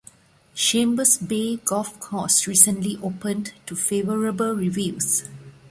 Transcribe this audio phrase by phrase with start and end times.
[0.55, 5.29] Chambers Bay golf course recently opened to favorable reviews.